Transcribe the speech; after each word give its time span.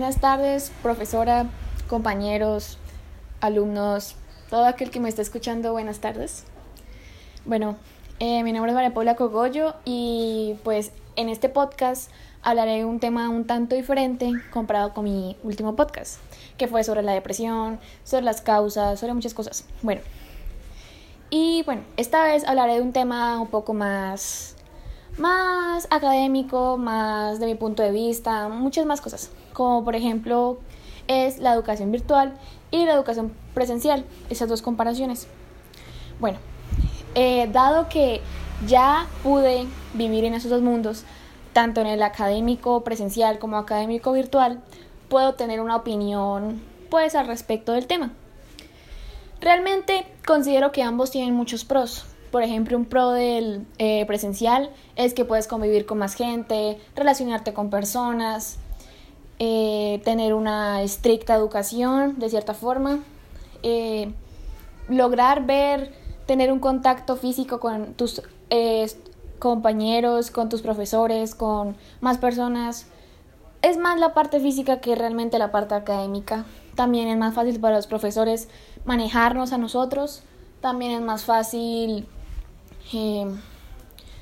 Buenas 0.00 0.20
tardes, 0.20 0.72
profesora, 0.82 1.46
compañeros, 1.88 2.78
alumnos, 3.40 4.16
todo 4.50 4.66
aquel 4.66 4.90
que 4.90 4.98
me 4.98 5.08
esté 5.08 5.22
escuchando, 5.22 5.70
buenas 5.70 6.00
tardes. 6.00 6.42
Bueno, 7.44 7.76
eh, 8.18 8.42
mi 8.42 8.50
nombre 8.50 8.72
es 8.72 8.74
María 8.74 8.92
Paula 8.92 9.14
Cogollo 9.14 9.76
y 9.84 10.56
pues 10.64 10.90
en 11.14 11.28
este 11.28 11.48
podcast 11.48 12.10
hablaré 12.42 12.78
de 12.78 12.84
un 12.84 12.98
tema 12.98 13.28
un 13.28 13.46
tanto 13.46 13.76
diferente 13.76 14.32
comparado 14.50 14.92
con 14.94 15.04
mi 15.04 15.36
último 15.44 15.76
podcast, 15.76 16.18
que 16.58 16.66
fue 16.66 16.82
sobre 16.82 17.02
la 17.02 17.12
depresión, 17.12 17.78
sobre 18.02 18.24
las 18.24 18.40
causas, 18.40 18.98
sobre 18.98 19.14
muchas 19.14 19.32
cosas. 19.32 19.64
Bueno, 19.82 20.00
y 21.30 21.62
bueno, 21.66 21.82
esta 21.96 22.24
vez 22.24 22.42
hablaré 22.48 22.74
de 22.74 22.82
un 22.82 22.92
tema 22.92 23.40
un 23.40 23.46
poco 23.46 23.74
más, 23.74 24.53
más 25.18 25.86
académico, 25.90 26.76
más 26.76 27.40
de 27.40 27.46
mi 27.46 27.54
punto 27.54 27.82
de 27.82 27.90
vista, 27.90 28.48
muchas 28.48 28.86
más 28.86 29.00
cosas 29.00 29.30
como 29.54 29.84
por 29.84 29.96
ejemplo 29.96 30.58
es 31.06 31.38
la 31.38 31.54
educación 31.54 31.90
virtual 31.90 32.34
y 32.70 32.84
la 32.84 32.92
educación 32.92 33.32
presencial, 33.54 34.04
esas 34.28 34.48
dos 34.48 34.60
comparaciones. 34.60 35.26
Bueno, 36.20 36.38
eh, 37.14 37.48
dado 37.50 37.88
que 37.88 38.20
ya 38.66 39.06
pude 39.22 39.66
vivir 39.94 40.24
en 40.24 40.34
esos 40.34 40.50
dos 40.50 40.60
mundos, 40.60 41.04
tanto 41.54 41.80
en 41.80 41.86
el 41.86 42.02
académico 42.02 42.84
presencial 42.84 43.38
como 43.38 43.56
académico 43.56 44.12
virtual, 44.12 44.60
puedo 45.08 45.34
tener 45.34 45.60
una 45.60 45.76
opinión 45.76 46.60
pues 46.90 47.14
al 47.14 47.26
respecto 47.26 47.72
del 47.72 47.86
tema. 47.86 48.12
Realmente 49.40 50.06
considero 50.26 50.72
que 50.72 50.82
ambos 50.82 51.10
tienen 51.10 51.34
muchos 51.34 51.64
pros. 51.64 52.06
Por 52.34 52.42
ejemplo, 52.42 52.76
un 52.76 52.86
pro 52.86 53.12
del 53.12 53.64
eh, 53.78 54.04
presencial 54.06 54.70
es 54.96 55.14
que 55.14 55.24
puedes 55.24 55.46
convivir 55.46 55.86
con 55.86 55.98
más 55.98 56.16
gente, 56.16 56.80
relacionarte 56.96 57.54
con 57.54 57.70
personas, 57.70 58.58
eh, 59.38 60.02
tener 60.04 60.34
una 60.34 60.82
estricta 60.82 61.36
educación 61.36 62.18
de 62.18 62.28
cierta 62.28 62.52
forma, 62.52 62.98
eh, 63.62 64.12
lograr 64.88 65.46
ver, 65.46 65.94
tener 66.26 66.50
un 66.50 66.58
contacto 66.58 67.14
físico 67.14 67.60
con 67.60 67.94
tus 67.94 68.20
eh, 68.50 68.90
compañeros, 69.38 70.32
con 70.32 70.48
tus 70.48 70.60
profesores, 70.60 71.36
con 71.36 71.76
más 72.00 72.18
personas. 72.18 72.88
Es 73.62 73.78
más 73.78 74.00
la 74.00 74.12
parte 74.12 74.40
física 74.40 74.80
que 74.80 74.96
realmente 74.96 75.38
la 75.38 75.52
parte 75.52 75.76
académica. 75.76 76.46
También 76.74 77.06
es 77.06 77.16
más 77.16 77.32
fácil 77.32 77.60
para 77.60 77.76
los 77.76 77.86
profesores 77.86 78.48
manejarnos 78.84 79.52
a 79.52 79.58
nosotros. 79.58 80.24
También 80.60 80.90
es 80.90 81.00
más 81.00 81.24
fácil 81.24 82.08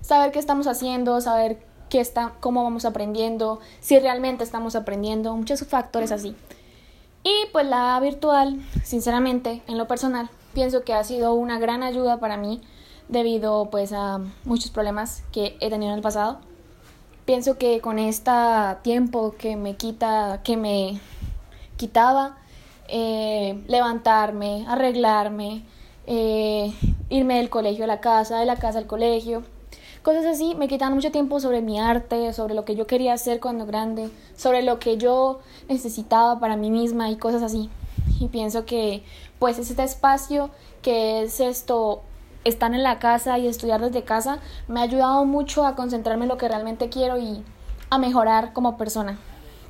saber 0.00 0.32
qué 0.32 0.38
estamos 0.38 0.66
haciendo, 0.66 1.20
saber 1.20 1.58
qué 1.88 2.00
está, 2.00 2.34
cómo 2.40 2.64
vamos 2.64 2.84
aprendiendo, 2.84 3.60
si 3.80 3.98
realmente 3.98 4.44
estamos 4.44 4.76
aprendiendo, 4.76 5.34
muchos 5.36 5.64
factores 5.66 6.12
así. 6.12 6.34
Y 7.22 7.46
pues 7.52 7.66
la 7.66 7.98
virtual, 8.00 8.60
sinceramente, 8.84 9.62
en 9.66 9.78
lo 9.78 9.88
personal, 9.88 10.30
pienso 10.54 10.82
que 10.82 10.94
ha 10.94 11.02
sido 11.04 11.34
una 11.34 11.58
gran 11.58 11.82
ayuda 11.82 12.18
para 12.18 12.36
mí 12.36 12.60
debido 13.08 13.68
pues 13.70 13.92
a 13.92 14.20
muchos 14.44 14.70
problemas 14.70 15.22
que 15.32 15.56
he 15.60 15.70
tenido 15.70 15.92
en 15.92 15.98
el 15.98 16.02
pasado. 16.02 16.38
Pienso 17.24 17.58
que 17.58 17.80
con 17.80 17.98
este 17.98 18.30
tiempo 18.82 19.34
que 19.36 19.56
me 19.56 19.76
quita, 19.76 20.40
que 20.44 20.56
me 20.56 21.00
quitaba, 21.76 22.38
eh, 22.88 23.60
levantarme, 23.66 24.64
arreglarme, 24.68 25.64
eh, 26.06 26.72
irme 27.08 27.36
del 27.36 27.50
colegio 27.50 27.84
a 27.84 27.88
la 27.88 28.00
casa, 28.00 28.38
de 28.38 28.46
la 28.46 28.56
casa 28.56 28.78
al 28.78 28.86
colegio, 28.86 29.42
Cosas 30.06 30.24
así 30.24 30.54
me 30.54 30.68
quitan 30.68 30.94
mucho 30.94 31.10
tiempo 31.10 31.40
sobre 31.40 31.62
mi 31.62 31.80
arte, 31.80 32.32
sobre 32.32 32.54
lo 32.54 32.64
que 32.64 32.76
yo 32.76 32.86
quería 32.86 33.12
hacer 33.12 33.40
cuando 33.40 33.66
grande, 33.66 34.08
sobre 34.36 34.62
lo 34.62 34.78
que 34.78 34.98
yo 34.98 35.40
necesitaba 35.68 36.38
para 36.38 36.56
mí 36.56 36.70
misma 36.70 37.10
y 37.10 37.16
cosas 37.16 37.42
así. 37.42 37.70
Y 38.20 38.28
pienso 38.28 38.64
que 38.64 39.02
pues 39.40 39.58
este 39.58 39.82
espacio 39.82 40.50
que 40.80 41.22
es 41.22 41.40
esto, 41.40 42.02
estar 42.44 42.72
en 42.72 42.84
la 42.84 43.00
casa 43.00 43.36
y 43.40 43.48
estudiar 43.48 43.80
desde 43.80 44.04
casa, 44.04 44.38
me 44.68 44.78
ha 44.78 44.84
ayudado 44.84 45.24
mucho 45.24 45.66
a 45.66 45.74
concentrarme 45.74 46.26
en 46.26 46.28
lo 46.28 46.38
que 46.38 46.46
realmente 46.46 46.88
quiero 46.88 47.18
y 47.18 47.42
a 47.90 47.98
mejorar 47.98 48.52
como 48.52 48.76
persona. 48.76 49.18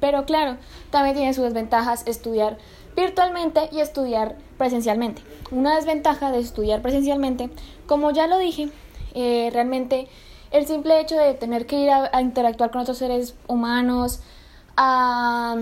Pero 0.01 0.27
claro, 0.27 0.59
también 0.91 1.17
tiene 1.17 1.33
sus 1.33 1.45
desventajas 1.45 2.07
estudiar 2.07 2.59
virtualmente 2.95 3.71
y 3.73 3.81
estudiar 3.81 4.37
presencialmente. 4.59 5.23
Una 5.51 5.77
desventaja 5.77 6.33
de 6.33 6.41
estudiar 6.41 6.83
presencialmente, 6.83 7.51
como 7.87 8.11
ya 8.11 8.27
lo 8.27 8.39
dije, 8.39 8.69
eh, 9.15 9.51
realmente 9.53 10.09
el 10.51 10.67
simple 10.67 11.01
hecho 11.01 11.17
de 11.17 11.34
tener 11.34 11.67
que 11.67 11.79
ir 11.79 11.91
a, 11.91 12.21
interactuar 12.21 12.71
con 12.71 12.81
otros 12.81 12.99
seres 12.99 13.34
humanos, 13.47 14.21
a, 14.77 15.57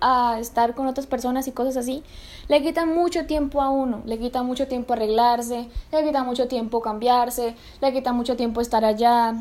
a, 0.00 0.38
estar 0.40 0.74
con 0.74 0.88
otras 0.88 1.06
personas 1.06 1.46
y 1.46 1.52
cosas 1.52 1.76
así, 1.76 2.02
le 2.48 2.62
quita 2.62 2.84
mucho 2.84 3.26
tiempo 3.26 3.62
a 3.62 3.70
uno, 3.70 4.02
le 4.06 4.18
quita 4.18 4.42
mucho 4.42 4.66
tiempo 4.66 4.92
arreglarse, 4.92 5.68
le 5.92 6.04
quita 6.04 6.24
mucho 6.24 6.48
tiempo 6.48 6.80
cambiarse, 6.80 7.54
le 7.80 7.92
quita 7.92 8.12
mucho 8.12 8.36
tiempo 8.36 8.60
estar 8.60 8.84
allá, 8.84 9.36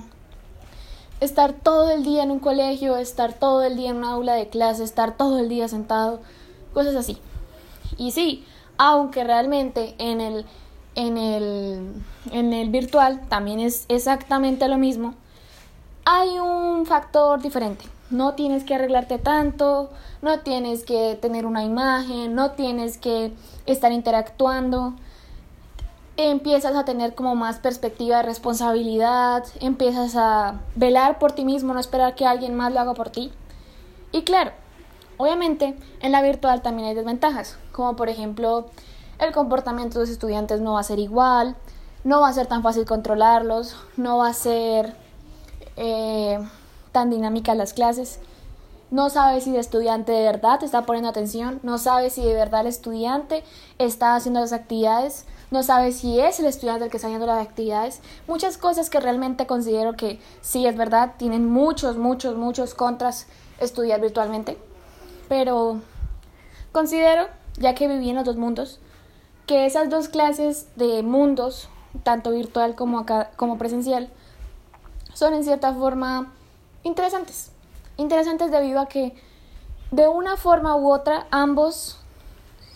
estar 1.21 1.53
todo 1.53 1.91
el 1.91 2.03
día 2.03 2.23
en 2.23 2.31
un 2.31 2.39
colegio, 2.39 2.97
estar 2.97 3.33
todo 3.33 3.63
el 3.63 3.77
día 3.77 3.89
en 3.89 3.97
una 3.97 4.11
aula 4.11 4.33
de 4.33 4.49
clase, 4.49 4.83
estar 4.83 5.17
todo 5.17 5.39
el 5.39 5.49
día 5.49 5.67
sentado, 5.67 6.19
cosas 6.73 6.95
así. 6.95 7.17
Y 7.97 8.11
sí, 8.11 8.45
aunque 8.77 9.23
realmente 9.23 9.95
en 9.97 10.21
el 10.21 10.45
en 10.95 11.17
el, 11.17 11.93
en 12.31 12.53
el 12.53 12.69
virtual 12.69 13.21
también 13.29 13.59
es 13.59 13.85
exactamente 13.87 14.67
lo 14.67 14.77
mismo, 14.77 15.13
hay 16.05 16.39
un 16.39 16.85
factor 16.85 17.41
diferente. 17.41 17.85
No 18.09 18.33
tienes 18.33 18.65
que 18.65 18.75
arreglarte 18.75 19.17
tanto, 19.17 19.89
no 20.21 20.39
tienes 20.39 20.83
que 20.83 21.17
tener 21.21 21.45
una 21.45 21.63
imagen, 21.63 22.35
no 22.35 22.51
tienes 22.51 22.97
que 22.97 23.31
estar 23.65 23.91
interactuando. 23.93 24.93
Empiezas 26.17 26.75
a 26.75 26.83
tener 26.83 27.15
como 27.15 27.35
más 27.35 27.59
perspectiva 27.59 28.17
de 28.17 28.23
responsabilidad, 28.23 29.45
empiezas 29.61 30.15
a 30.17 30.59
velar 30.75 31.19
por 31.19 31.31
ti 31.31 31.45
mismo, 31.45 31.73
no 31.73 31.79
esperar 31.79 32.15
que 32.15 32.25
alguien 32.25 32.53
más 32.53 32.73
lo 32.73 32.81
haga 32.81 32.93
por 32.93 33.09
ti. 33.09 33.31
Y 34.11 34.23
claro, 34.23 34.51
obviamente 35.21 35.75
en 36.01 36.11
la 36.11 36.21
virtual 36.21 36.61
también 36.61 36.89
hay 36.89 36.95
desventajas, 36.95 37.57
como 37.71 37.95
por 37.95 38.09
ejemplo 38.09 38.67
el 39.19 39.31
comportamiento 39.31 39.99
de 39.99 40.05
los 40.05 40.09
estudiantes 40.09 40.61
no 40.61 40.73
va 40.73 40.79
a 40.79 40.83
ser 40.83 40.99
igual, 40.99 41.55
no 42.03 42.21
va 42.21 42.29
a 42.29 42.33
ser 42.33 42.47
tan 42.47 42.63
fácil 42.63 42.85
controlarlos, 42.85 43.75
no 43.97 44.17
va 44.17 44.29
a 44.29 44.33
ser 44.33 44.95
eh, 45.77 46.39
tan 46.91 47.09
dinámica 47.09 47.53
las 47.53 47.73
clases. 47.73 48.19
No 48.89 49.09
sabes 49.09 49.45
si 49.45 49.51
el 49.51 49.57
estudiante 49.57 50.11
de 50.11 50.23
verdad 50.23 50.61
está 50.63 50.85
poniendo 50.85 51.09
atención, 51.09 51.59
no 51.63 51.77
sabes 51.77 52.13
si 52.13 52.25
de 52.25 52.33
verdad 52.33 52.61
el 52.61 52.67
estudiante 52.67 53.43
está 53.77 54.15
haciendo 54.15 54.41
las 54.41 54.51
actividades, 54.51 55.25
no 55.49 55.63
sabes 55.63 55.97
si 55.97 56.19
es 56.19 56.39
el 56.39 56.45
estudiante 56.45 56.85
el 56.85 56.91
que 56.91 56.97
está 56.97 57.07
haciendo 57.07 57.27
las 57.27 57.45
actividades. 57.45 58.01
Muchas 58.27 58.57
cosas 58.57 58.89
que 58.89 58.99
realmente 58.99 59.45
considero 59.45 59.93
que 59.93 60.19
sí 60.41 60.65
es 60.65 60.75
verdad, 60.75 61.13
tienen 61.17 61.49
muchos, 61.49 61.95
muchos, 61.95 62.35
muchos 62.35 62.73
contras 62.73 63.27
estudiar 63.59 64.01
virtualmente. 64.01 64.57
Pero 65.31 65.79
considero, 66.73 67.29
ya 67.57 67.73
que 67.73 67.87
viví 67.87 68.09
en 68.09 68.17
los 68.17 68.25
dos 68.25 68.35
mundos, 68.35 68.81
que 69.47 69.65
esas 69.65 69.89
dos 69.89 70.09
clases 70.09 70.67
de 70.75 71.03
mundos, 71.03 71.69
tanto 72.03 72.31
virtual 72.31 72.75
como, 72.75 73.05
como 73.37 73.57
presencial, 73.57 74.09
son 75.13 75.33
en 75.33 75.45
cierta 75.45 75.73
forma 75.73 76.33
interesantes. 76.83 77.53
Interesantes 77.95 78.51
debido 78.51 78.81
a 78.81 78.89
que 78.89 79.15
de 79.91 80.09
una 80.09 80.35
forma 80.35 80.75
u 80.75 80.91
otra 80.91 81.27
ambos 81.31 81.97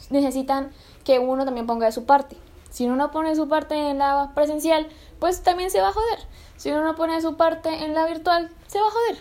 necesitan 0.09 0.71
que 1.03 1.19
uno 1.19 1.43
también 1.43 1.67
ponga 1.67 1.87
de 1.87 1.91
su 1.91 2.05
parte. 2.05 2.37
Si 2.69 2.85
uno 2.85 2.95
no 2.95 3.11
pone 3.11 3.35
su 3.35 3.49
parte 3.49 3.89
en 3.89 3.97
la 3.97 4.31
presencial, 4.33 4.87
pues 5.19 5.43
también 5.43 5.71
se 5.71 5.81
va 5.81 5.89
a 5.89 5.93
joder. 5.93 6.19
Si 6.55 6.71
uno 6.71 6.85
no 6.85 6.95
pone 6.95 7.21
su 7.21 7.35
parte 7.35 7.83
en 7.83 7.93
la 7.93 8.05
virtual, 8.05 8.49
se 8.67 8.79
va 8.79 8.87
a 8.87 8.91
joder. 8.91 9.17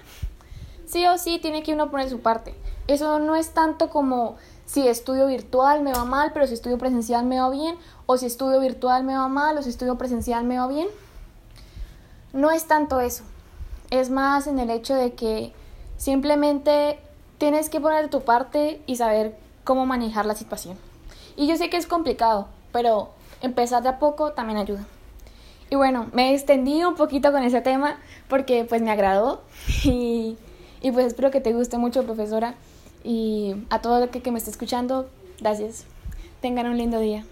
Sí 0.87 1.05
o 1.09 1.19
sí 1.19 1.41
tiene 1.41 1.65
que 1.65 1.75
uno 1.75 1.91
poner 1.91 2.09
su 2.09 2.21
parte. 2.21 2.55
Eso 2.87 3.19
no 3.19 3.37
es 3.37 3.50
tanto 3.50 3.91
como 3.91 4.36
si 4.66 4.89
estudio 4.89 5.27
virtual 5.27 5.83
me 5.83 5.92
va 5.92 6.04
mal, 6.04 6.33
pero 6.33 6.47
si 6.47 6.54
estudio 6.54 6.78
presencial 6.78 7.25
me 7.25 7.41
va 7.41 7.51
bien, 7.51 7.77
o 8.07 8.16
si 8.16 8.27
estudio 8.27 8.60
virtual 8.60 9.04
me 9.04 9.16
va 9.16 9.28
mal, 9.28 9.57
o 9.57 9.63
si 9.63 9.71
estudio 9.71 9.97
presencial 9.97 10.45
me 10.45 10.59
va 10.59 10.66
bien. 10.66 10.89
No 12.33 12.51
es 12.51 12.66
tanto 12.66 13.01
eso, 13.01 13.25
es 13.91 14.10
más 14.10 14.47
en 14.47 14.59
el 14.59 14.71
hecho 14.71 14.95
de 14.95 15.13
que 15.15 15.53
simplemente 15.97 16.98
tienes 17.39 17.71
que 17.71 17.81
poner 17.81 18.10
tu 18.10 18.22
parte 18.22 18.83
y 18.87 18.97
saber 18.97 19.37
cómo 19.65 19.87
manejar 19.87 20.27
la 20.27 20.34
situación. 20.34 20.77
Y 21.37 21.47
yo 21.47 21.57
sé 21.57 21.71
que 21.71 21.77
es 21.77 21.87
complicado, 21.87 22.48
pero 22.72 23.10
empezar 23.41 23.83
de 23.83 23.91
a 23.91 23.98
poco 23.98 24.33
también 24.33 24.59
ayuda. 24.59 24.84
Y 25.71 25.77
bueno, 25.77 26.09
me 26.13 26.34
extendí 26.34 26.84
un 26.84 26.95
poquito 26.95 27.33
con 27.33 27.42
ese 27.42 27.60
tema 27.60 27.98
porque 28.28 28.65
pues 28.65 28.83
me 28.83 28.91
agradó 28.91 29.42
y, 29.84 30.37
y 30.84 30.92
pues 30.92 31.07
espero 31.07 31.31
que 31.31 31.41
te 31.41 31.54
guste 31.54 31.78
mucho, 31.78 32.04
profesora. 32.04 32.57
Y 33.03 33.54
a 33.71 33.81
todo 33.81 34.04
el 34.04 34.10
que, 34.10 34.31
me 34.31 34.36
esté 34.36 34.51
escuchando, 34.51 35.09
gracias. 35.41 35.86
Tengan 36.42 36.66
un 36.66 36.77
lindo 36.77 37.01
día. 37.01 37.25